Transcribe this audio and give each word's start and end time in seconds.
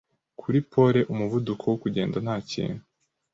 kuri 0.39 0.59
pole 0.71 0.99
umuvuduko 1.13 1.63
wo 1.71 1.77
kugenda 1.83 2.17
ntakintu 2.23 2.81